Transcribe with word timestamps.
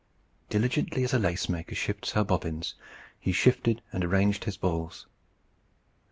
Diligently 0.49 1.03
as 1.03 1.13
a 1.13 1.19
lace 1.19 1.47
maker 1.47 1.75
shifts 1.75 2.13
her 2.13 2.23
bobbins, 2.23 2.73
he 3.19 3.31
shifted 3.31 3.83
and 3.91 4.03
arranged 4.03 4.45
his 4.45 4.57
balls. 4.57 5.05